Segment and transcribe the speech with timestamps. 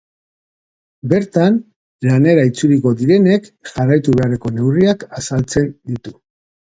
[1.09, 1.59] Bertan,
[2.07, 6.17] lanera itzuliko direnek jarraitu beharreko neurriak azaltzen ditu.